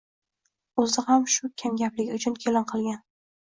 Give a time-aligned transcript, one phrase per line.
[0.83, 3.03] O‘zi ham shu kamgapligi uchun kelin qilgan